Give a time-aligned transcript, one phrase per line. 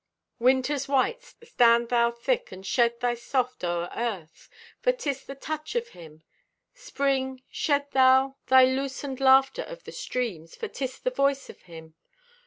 [0.39, 4.49] Winter's white, stand thou thick And shed thy soft o'er earth,
[4.81, 6.23] For 'tis the touch of Him.
[6.73, 11.93] Spring, shed thou thy loosened Laughter of the streams, For 'tis the voice of Him.